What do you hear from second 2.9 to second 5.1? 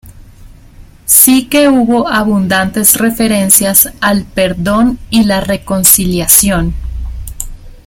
referencias al perdón